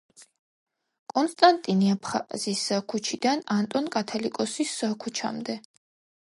კონსტატინე 1.11 1.91
აფხაზის 1.95 2.63
ქუჩიდან 2.95 3.45
ანტონ 3.57 3.91
კათალიკოსის 3.97 4.75
ქუჩამდე. 5.05 5.61